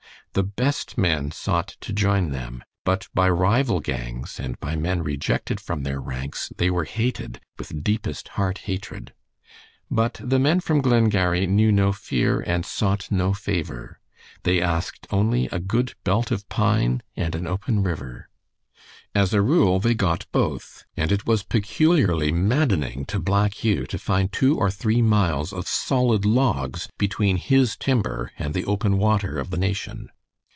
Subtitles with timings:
[0.33, 5.59] The best men sought to join them, but by rival gangs and by men rejected
[5.59, 9.13] from their ranks they were hated with deepest heart hatred.
[9.91, 13.99] But the men from Glengarry knew no fear and sought no favor.
[14.43, 18.29] They asked only a good belt of pine and an open river.
[19.13, 23.99] As a rule they got both, and it was peculiarly maddening to Black Hugh to
[23.99, 29.37] find two or three miles of solid logs between his timber and the open water
[29.37, 30.07] of the Nation.